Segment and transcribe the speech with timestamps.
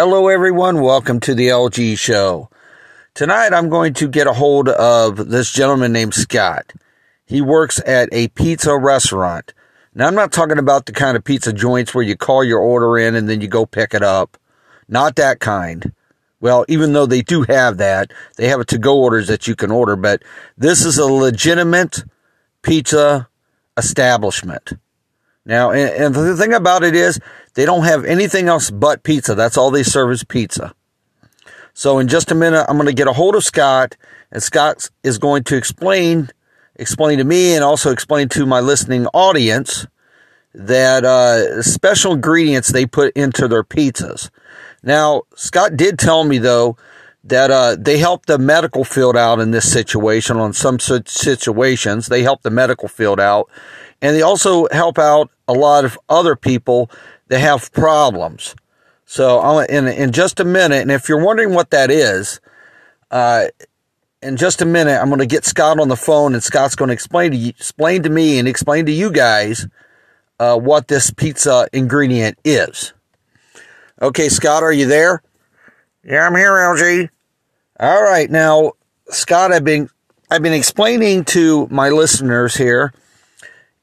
[0.00, 0.80] Hello, everyone.
[0.80, 2.48] Welcome to the LG Show.
[3.14, 6.72] Tonight, I'm going to get a hold of this gentleman named Scott.
[7.26, 9.52] He works at a pizza restaurant.
[9.96, 12.96] Now, I'm not talking about the kind of pizza joints where you call your order
[12.96, 14.38] in and then you go pick it up.
[14.86, 15.92] Not that kind.
[16.40, 19.56] Well, even though they do have that, they have a to go orders that you
[19.56, 20.22] can order, but
[20.56, 22.04] this is a legitimate
[22.62, 23.28] pizza
[23.76, 24.74] establishment.
[25.48, 27.18] Now, and, and the thing about it is,
[27.54, 29.34] they don't have anything else but pizza.
[29.34, 30.74] That's all they serve is pizza.
[31.72, 33.96] So, in just a minute, I'm going to get a hold of Scott,
[34.30, 36.28] and Scott is going to explain
[36.76, 39.86] explain to me and also explain to my listening audience
[40.54, 44.30] that uh, special ingredients they put into their pizzas.
[44.82, 46.76] Now, Scott did tell me though
[47.24, 50.36] that uh, they help the medical field out in this situation.
[50.36, 53.50] On some situations, they help the medical field out,
[54.00, 56.90] and they also help out a lot of other people
[57.28, 58.54] that have problems.
[59.04, 62.40] So, I'll, in in just a minute, and if you're wondering what that is,
[63.10, 63.46] uh,
[64.22, 66.88] in just a minute, I'm going to get Scott on the phone, and Scott's going
[66.88, 69.66] to explain to you, explain to me and explain to you guys
[70.38, 72.92] uh, what this pizza ingredient is.
[74.00, 75.22] Okay, Scott, are you there?
[76.04, 77.08] Yeah, I'm here, LG.
[77.80, 78.72] All right, now,
[79.08, 79.88] Scott, I've been
[80.30, 82.92] I've been explaining to my listeners here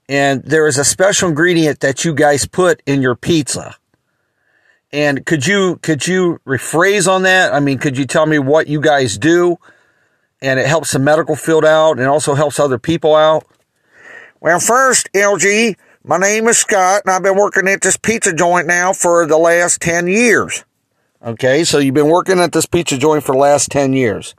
[0.08, 3.76] and there is a special ingredient that you guys put in your pizza.
[4.92, 7.54] And could you could you rephrase on that?
[7.54, 9.58] I mean, could you tell me what you guys do?
[10.42, 13.46] And it helps the medical field out and also helps other people out.
[14.40, 18.68] Well, first, LG, my name is Scott, and I've been working at this pizza joint
[18.68, 20.64] now for the last 10 years.
[21.26, 24.36] Okay, so you've been working at this pizza joint for the last 10 years.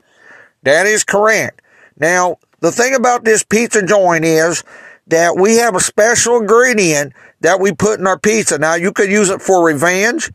[0.63, 1.61] That is correct.
[1.99, 4.63] Now, the thing about this pizza joint is
[5.07, 8.57] that we have a special ingredient that we put in our pizza.
[8.57, 10.31] Now, you could use it for revenge.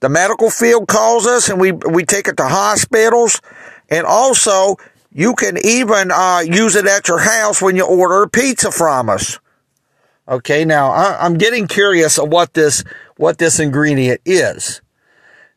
[0.00, 3.40] The medical field calls us and we, we take it to hospitals.
[3.88, 4.76] And also,
[5.12, 9.38] you can even uh, use it at your house when you order pizza from us.
[10.28, 12.84] Okay, now I, am getting curious of what this
[13.16, 14.80] what this ingredient is.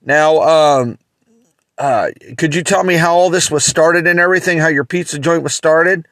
[0.02, 0.98] Now, um,
[1.78, 4.58] uh, could you tell me how all this was started and everything?
[4.58, 6.08] How your pizza joint was started?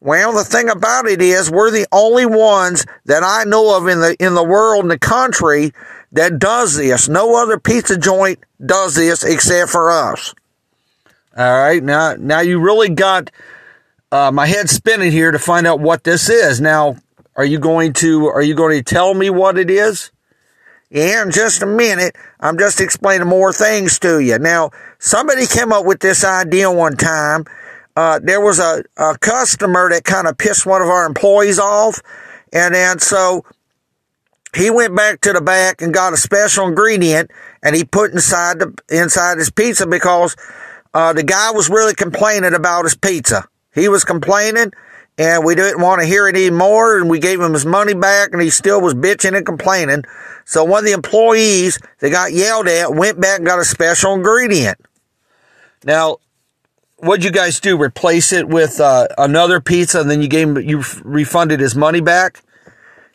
[0.00, 4.00] Well, the thing about it is we're the only ones that I know of in
[4.00, 5.72] the in the world in the country
[6.12, 7.08] that does this.
[7.08, 10.34] No other pizza joint does this except for us.
[11.36, 11.82] All right.
[11.82, 13.30] Now now you really got
[14.12, 16.60] uh, my head spinning here to find out what this is.
[16.60, 16.96] Now,
[17.34, 20.12] are you going to are you going to tell me what it is?
[20.88, 22.14] Yeah, in just a minute.
[22.38, 24.38] I'm just explaining more things to you.
[24.38, 27.46] Now, somebody came up with this idea one time
[27.96, 32.00] uh, there was a, a customer that kind of pissed one of our employees off.
[32.52, 33.44] And then so
[34.54, 37.30] he went back to the back and got a special ingredient
[37.62, 40.36] and he put inside the, inside his pizza because,
[40.92, 43.48] uh, the guy was really complaining about his pizza.
[43.74, 44.72] He was complaining
[45.18, 48.30] and we didn't want to hear it anymore and we gave him his money back
[48.32, 50.04] and he still was bitching and complaining.
[50.44, 54.14] So one of the employees that got yelled at went back and got a special
[54.14, 54.78] ingredient.
[55.84, 56.18] Now,
[56.98, 57.80] what'd you guys do?
[57.80, 62.00] Replace it with uh, another pizza, and then you gave him, you refunded his money
[62.00, 62.42] back.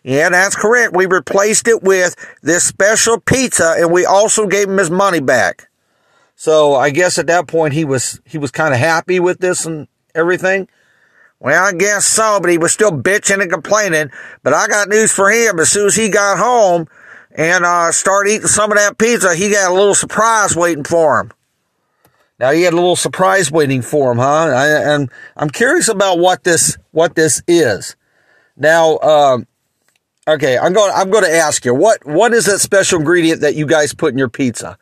[0.03, 0.95] Yeah, that's correct.
[0.95, 5.69] We replaced it with this special pizza, and we also gave him his money back.
[6.35, 9.66] So I guess at that point he was he was kind of happy with this
[9.66, 10.69] and everything.
[11.41, 14.09] Well, I guess so, but he was still bitching and complaining.
[14.41, 15.59] But I got news for him.
[15.59, 16.88] As soon as he got home
[17.31, 21.19] and uh, started eating some of that pizza, he got a little surprise waiting for
[21.19, 21.31] him.
[22.39, 24.47] Now you had a little surprise waiting for him, huh?
[24.55, 27.95] I, and I'm curious about what this what this is.
[28.55, 29.47] Now, um,
[30.27, 30.91] okay, I'm going.
[30.95, 34.13] I'm going to ask you what what is that special ingredient that you guys put
[34.13, 34.77] in your pizza?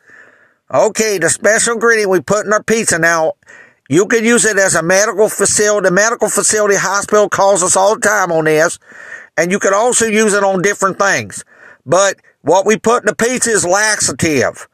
[0.72, 2.98] Okay, the special ingredient we put in our pizza.
[2.98, 3.32] Now,
[3.88, 5.88] you can use it as a medical facility.
[5.88, 8.78] The Medical facility hospital calls us all the time on this,
[9.36, 11.44] and you can also use it on different things.
[11.86, 14.68] But what we put in the pizza is laxative.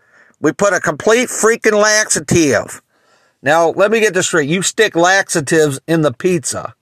[0.44, 2.82] We put a complete freaking laxative.
[3.40, 4.46] Now, let me get this straight.
[4.46, 6.74] You stick laxatives in the pizza.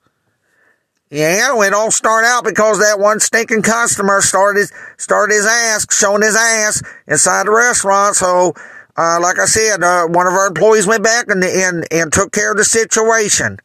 [1.09, 5.87] Yeah, it all started out because that one stinking customer started his, started his ass,
[5.89, 8.17] showing his ass inside the restaurant.
[8.17, 8.53] So,
[8.97, 12.33] uh, like I said, uh, one of our employees went back and, and, and took
[12.33, 13.59] care of the situation.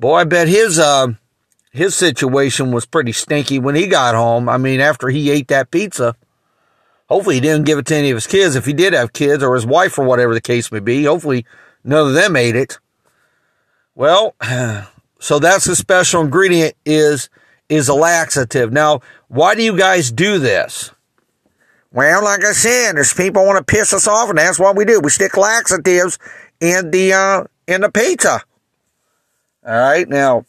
[0.00, 1.12] Boy, I bet his, uh,
[1.70, 4.48] his situation was pretty stinky when he got home.
[4.48, 6.16] I mean, after he ate that pizza.
[7.12, 8.56] Hopefully, he didn't give it to any of his kids.
[8.56, 11.44] If he did have kids or his wife or whatever the case may be, hopefully
[11.84, 12.78] none of them ate it.
[13.94, 14.34] Well,
[15.20, 17.28] so that's the special ingredient is
[17.68, 18.72] is a laxative.
[18.72, 20.90] Now, why do you guys do this?
[21.92, 24.86] Well, like I said, there's people want to piss us off, and that's what we
[24.86, 24.98] do.
[24.98, 26.18] We stick laxatives
[26.60, 28.40] in the uh, in the pizza.
[29.66, 30.46] All right, now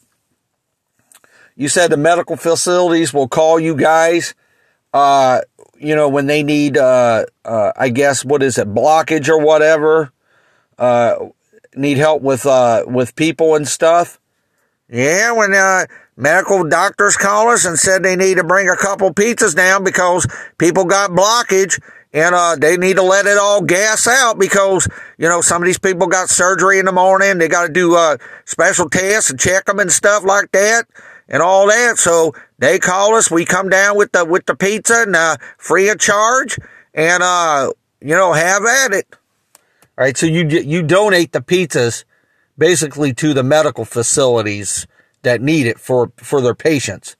[1.56, 4.34] you said the medical facilities will call you guys.
[4.94, 5.40] Uh,
[5.84, 10.12] you know when they need, uh, uh, I guess what is it, blockage or whatever.
[10.78, 11.28] Uh,
[11.76, 14.18] need help with uh with people and stuff.
[14.88, 15.86] Yeah, when uh,
[16.16, 20.26] medical doctors call us and said they need to bring a couple pizzas down because
[20.58, 21.80] people got blockage
[22.12, 24.86] and uh, they need to let it all gas out because
[25.18, 27.38] you know some of these people got surgery in the morning.
[27.38, 30.86] They got to do uh, special tests and check them and stuff like that
[31.28, 31.98] and all that.
[31.98, 33.30] So they call us.
[33.30, 36.58] We come down with the with the pizza and uh, free of charge,
[36.92, 39.06] and uh, you know have at it.
[39.96, 40.16] All right.
[40.16, 42.04] So you you donate the pizzas
[42.56, 44.86] basically to the medical facilities
[45.22, 47.16] that need it for for their patients.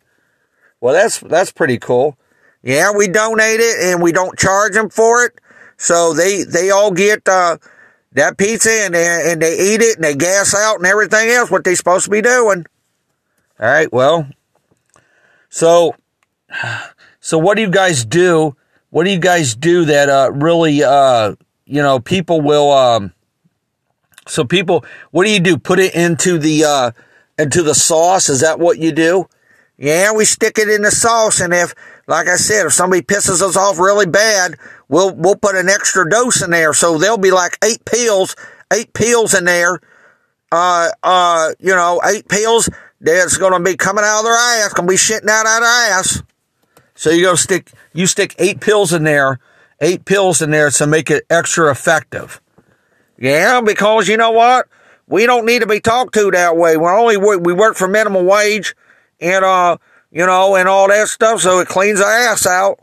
[0.80, 2.18] Well, that's that's pretty cool.
[2.64, 5.38] Yeah, we donate it and we don't charge them for it.
[5.76, 7.58] So they, they all get, uh,
[8.12, 11.50] that pizza and they, and they eat it and they gas out and everything else
[11.50, 12.64] what they're supposed to be doing.
[13.60, 13.92] All right.
[13.92, 14.28] Well,
[15.48, 15.94] so,
[17.20, 18.56] so what do you guys do?
[18.90, 21.34] What do you guys do that, uh, really, uh,
[21.64, 23.12] you know, people will, um,
[24.26, 25.58] so people, what do you do?
[25.58, 26.90] Put it into the, uh,
[27.38, 28.28] into the sauce?
[28.28, 29.28] Is that what you do?
[29.76, 31.74] Yeah, we stick it in the sauce and if,
[32.06, 34.56] like I said, if somebody pisses us off really bad,
[34.88, 36.74] we'll we'll put an extra dose in there.
[36.74, 38.36] So there'll be like eight pills,
[38.72, 39.80] eight pills in there.
[40.52, 42.68] Uh, uh, you know, eight pills
[43.04, 45.60] that's going to be coming out of their ass, going to be shitting out of
[45.60, 46.22] their ass.
[46.94, 49.38] So you go stick, you stick eight pills in there,
[49.80, 52.40] eight pills in there to make it extra effective.
[53.18, 54.68] Yeah, because you know what?
[55.06, 56.76] We don't need to be talked to that way.
[56.76, 58.74] We're only we work for minimum wage,
[59.20, 59.76] and uh
[60.14, 62.78] you know, and all that stuff, so it cleans the ass out.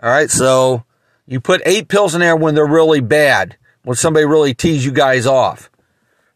[0.00, 0.84] All right, so
[1.26, 4.92] you put eight pills in there when they're really bad, when somebody really tees you
[4.92, 5.68] guys off.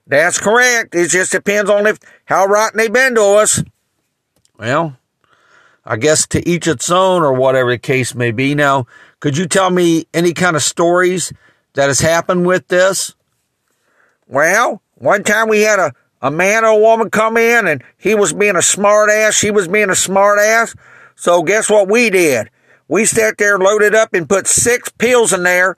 [0.08, 0.94] That's correct.
[0.94, 3.62] It just depends on if how rotten they've been to us.
[4.58, 4.96] Well,
[5.84, 8.54] I guess to each its own, or whatever the case may be.
[8.54, 8.86] Now,
[9.20, 11.32] could you tell me any kind of stories
[11.74, 13.14] that has happened with this?
[14.26, 18.14] Well, one time we had a a man or a woman come in and he
[18.14, 20.74] was being a smart ass, she was being a smart ass.
[21.14, 22.50] So guess what we did?
[22.88, 25.76] We sat there, loaded up and put six pills in there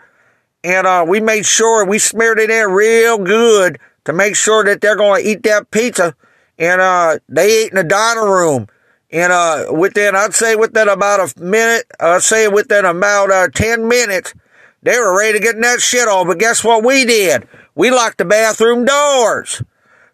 [0.62, 4.81] and uh, we made sure we smeared it in real good to make sure that
[4.81, 6.14] they're going to eat that pizza.
[6.58, 8.69] And uh, they ate in the dining room.
[9.11, 13.88] And uh, within, I'd say within about a minute, I'd say within about uh, 10
[13.88, 14.35] minutes,
[14.82, 16.26] they were ready to get that shit on.
[16.26, 17.49] But guess what we did?
[17.75, 19.62] We locked the bathroom doors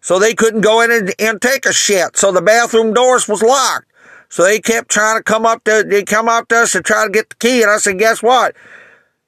[0.01, 2.17] so they couldn't go in and, and take a shit.
[2.17, 3.91] So the bathroom doors was locked.
[4.29, 7.05] So they kept trying to come up to, they come up to us to try
[7.05, 7.61] to get the key.
[7.61, 8.55] And I said, guess what?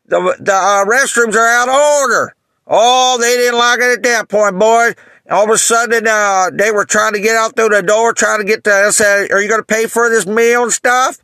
[0.08, 2.36] The, the uh, restrooms are out of order.
[2.69, 4.94] Oh, they didn't like it at that point, boy.
[5.30, 8.39] All of a sudden, uh, they were trying to get out through the door, trying
[8.39, 11.18] to get to, I said, are you going to pay for this meal and stuff?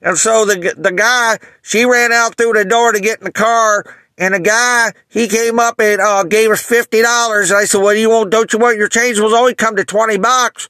[0.00, 3.32] And so the, the guy, she ran out through the door to get in the
[3.32, 3.84] car
[4.16, 7.50] and the guy, he came up and uh, gave us fifty dollars.
[7.50, 8.30] I said, "Well, you won't?
[8.30, 10.68] Don't you want your change was only come to twenty bucks?"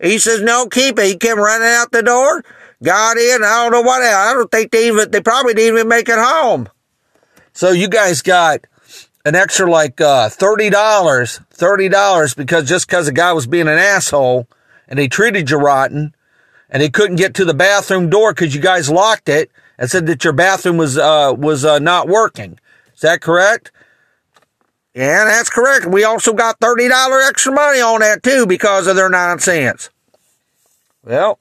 [0.00, 2.44] He says, "No, keep it." He came running out the door,
[2.82, 3.42] got in.
[3.42, 4.02] I don't know what.
[4.02, 5.10] I don't think they even.
[5.10, 6.68] They probably didn't even make it home.
[7.52, 8.60] So you guys got
[9.24, 13.68] an extra like uh, thirty dollars, thirty dollars because just because the guy was being
[13.68, 14.46] an asshole
[14.88, 16.14] and he treated you rotten,
[16.68, 20.06] and he couldn't get to the bathroom door because you guys locked it and said
[20.06, 22.58] that your bathroom was uh, was uh, not working.
[22.94, 23.72] Is that correct?
[24.94, 25.86] Yeah, that's correct.
[25.86, 29.90] We also got $30 extra money on that too because of their nonsense.
[31.02, 31.40] Well,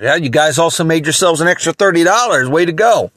[0.00, 2.48] yeah, you guys also made yourselves an extra $30.
[2.48, 3.10] Way to go.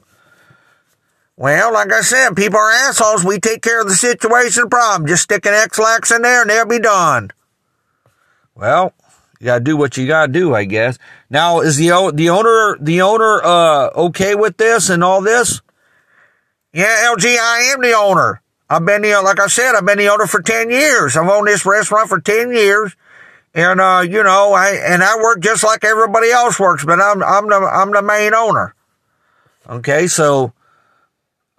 [1.36, 3.24] Well, like I said, people are assholes.
[3.24, 5.08] We take care of the situation problem.
[5.08, 7.30] Just stick an Ex-Lax in there and they'll be done.
[8.54, 8.92] Well,
[9.40, 10.98] you gotta do what you gotta do, I guess.
[11.30, 15.62] Now, is the, the owner, the owner, uh, okay with this and all this?
[16.72, 18.42] Yeah, LG, I am the owner.
[18.68, 21.16] I've been the, like I said, I've been the owner for 10 years.
[21.16, 22.94] I've owned this restaurant for 10 years.
[23.54, 27.22] And, uh, you know, I, and I work just like everybody else works, but I'm,
[27.22, 28.74] I'm the, I'm the main owner.
[29.68, 30.06] Okay.
[30.06, 30.54] So,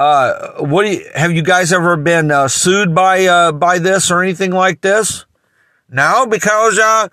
[0.03, 4.21] uh, what you, have you guys ever been, uh, sued by, uh, by this or
[4.21, 5.25] anything like this?
[5.89, 7.07] No, because, uh,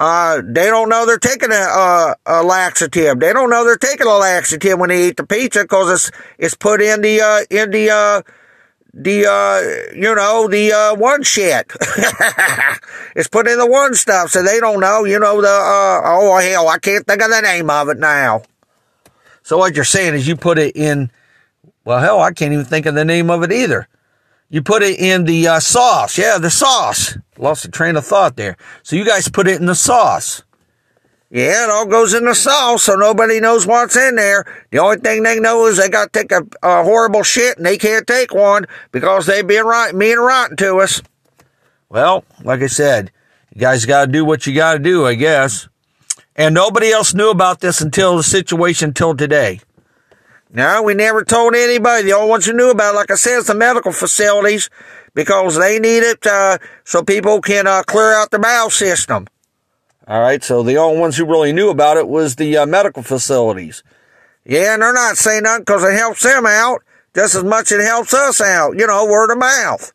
[0.00, 3.20] uh, they don't know they're taking a, a, laxative.
[3.20, 6.54] They don't know they're taking a laxative when they eat the pizza because it's, it's
[6.54, 8.24] put in the, uh, in the,
[8.92, 11.70] the, uh, you know, the, uh, one shit.
[13.14, 16.40] it's put in the one stuff, so they don't know, you know, the, uh, oh,
[16.42, 18.42] hell, I can't think of the name of it now.
[19.42, 21.10] So what you're saying is you put it in,
[21.84, 23.88] well, hell, I can't even think of the name of it either.
[24.48, 26.18] You put it in the uh, sauce.
[26.18, 27.16] Yeah, the sauce.
[27.38, 28.56] Lost a train of thought there.
[28.82, 30.42] So you guys put it in the sauce.
[31.30, 34.44] Yeah, it all goes in the sauce, so nobody knows what's in there.
[34.72, 37.64] The only thing they know is they got to take a, a horrible shit, and
[37.64, 41.00] they can't take one because they've been right, being rotten to us.
[41.88, 43.12] Well, like I said,
[43.54, 45.68] you guys got to do what you got to do, I guess.
[46.34, 49.60] And nobody else knew about this until the situation until today.
[50.52, 52.04] No, we never told anybody.
[52.04, 54.68] The only ones who knew about it, like I said, is the medical facilities
[55.14, 59.28] because they need it uh, so people can uh, clear out the bowel system.
[60.08, 63.04] All right, so the only ones who really knew about it was the uh, medical
[63.04, 63.84] facilities.
[64.44, 66.82] Yeah, and they're not saying nothing because it helps them out
[67.14, 68.76] just as much as it helps us out.
[68.76, 69.92] You know, word of mouth.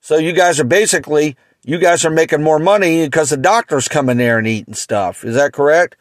[0.00, 4.08] So you guys are basically, you guys are making more money because the doctors come
[4.08, 5.24] in there and eating stuff.
[5.24, 5.96] Is that correct?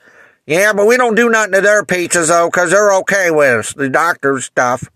[0.50, 3.74] Yeah, but we don't do nothing to their pizzas though because they're okay with us,
[3.74, 4.90] the doctors stuff.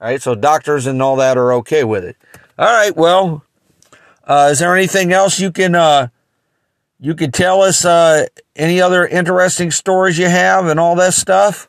[0.00, 2.16] All right, so doctors and all that are okay with it.
[2.58, 3.44] All right, well,
[4.24, 6.08] uh, is there anything else you can uh,
[6.98, 11.68] you could tell us uh, any other interesting stories you have and all that stuff?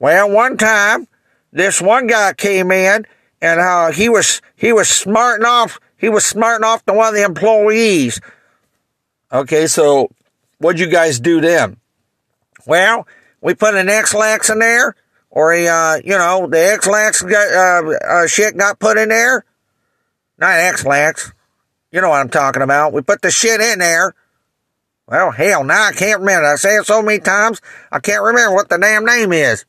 [0.00, 1.06] Well, one time,
[1.52, 3.06] this one guy came in
[3.40, 7.14] and uh, he was he was smarting off he was smarting off to one of
[7.14, 8.20] the employees.
[9.32, 10.10] Okay, so
[10.60, 11.76] what'd you guys do then?
[12.66, 13.06] Well,
[13.40, 14.94] we put an Ex-Lax in there,
[15.30, 19.44] or a uh, you know the Ex-Lax got uh, uh, shit got put in there.
[20.38, 21.32] Not Ex-Lax.
[21.90, 22.92] You know what I'm talking about.
[22.92, 24.14] We put the shit in there.
[25.10, 26.46] Well, hell, now I can't remember.
[26.46, 29.64] I say it so many times, I can't remember what the damn name is.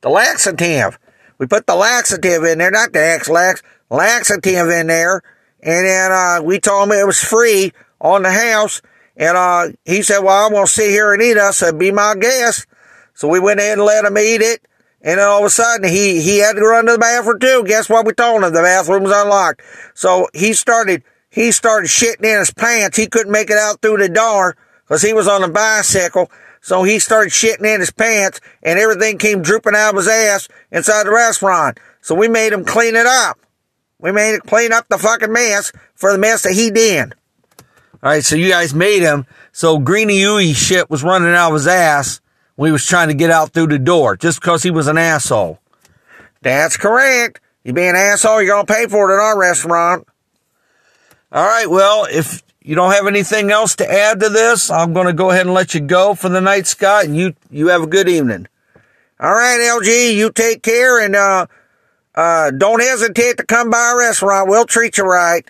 [0.00, 0.98] The laxative.
[1.36, 5.22] We put the laxative in there, not the Ex-Lax, laxative in there.
[5.62, 8.80] And then, uh, we told him it was free on the house.
[9.18, 11.90] And, uh, he said, well, I'm going to sit here and eat I said, be
[11.90, 12.66] my guest.
[13.12, 14.64] So we went in and let him eat it.
[15.00, 17.64] And then all of a sudden he, he had to run to the bathroom too.
[17.66, 18.52] Guess what we told him?
[18.52, 19.62] The bathroom was unlocked.
[19.94, 22.96] So he started he started shitting in his pants.
[22.96, 26.30] He couldn't make it out through the door because he was on a bicycle.
[26.60, 30.48] So he started shitting in his pants and everything came drooping out of his ass
[30.72, 31.78] inside the restaurant.
[32.00, 33.38] So we made him clean it up.
[33.98, 37.14] We made it clean up the fucking mess for the mess that he did.
[38.02, 39.26] All right, so you guys made him.
[39.50, 42.20] So Greeny Ooey shit was running out of his ass
[42.54, 44.98] when he was trying to get out through the door just because he was an
[44.98, 45.58] asshole.
[46.42, 47.40] That's correct.
[47.64, 50.06] You be an asshole, you're going to pay for it in our restaurant.
[51.32, 51.68] All right.
[51.68, 55.30] Well, if you don't have anything else to add to this, I'm going to go
[55.30, 58.08] ahead and let you go for the night, Scott, and you, you have a good
[58.08, 58.46] evening.
[59.20, 61.46] All right, LG, you take care and, uh,
[62.14, 64.48] uh, don't hesitate to come by our restaurant.
[64.48, 65.48] We'll treat you right.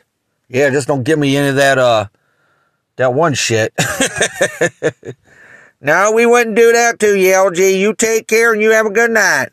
[0.48, 2.06] Yeah, just don't give me any of that, uh,
[2.98, 3.72] that one shit.
[5.80, 7.78] no, we wouldn't do that to you, LG.
[7.78, 9.48] You take care and you have a good night.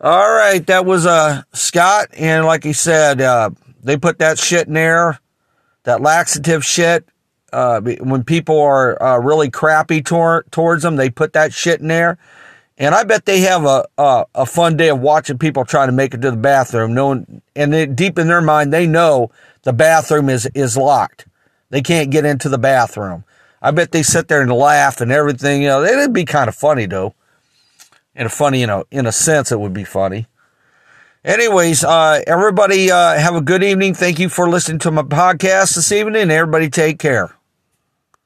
[0.00, 0.64] All right.
[0.66, 2.08] That was, uh, Scott.
[2.12, 3.50] And like he said, uh,
[3.82, 5.20] they put that shit in there,
[5.84, 7.08] that laxative shit.
[7.52, 11.88] Uh, when people are uh, really crappy tor- towards them, they put that shit in
[11.88, 12.18] there.
[12.76, 15.92] And I bet they have a, a, a fun day of watching people trying to
[15.92, 19.30] make it to the bathroom, knowing and they, deep in their mind they know
[19.64, 21.26] the bathroom is is locked.
[21.70, 23.24] They can't get into the bathroom.
[23.62, 25.62] I bet they sit there and laugh and everything.
[25.62, 27.14] You know, it'd be kind of funny though.
[28.14, 30.26] In a funny, you know, in a sense, it would be funny.
[31.24, 33.94] Anyways, uh, everybody uh, have a good evening.
[33.94, 36.30] Thank you for listening to my podcast this evening.
[36.30, 37.34] Everybody take care.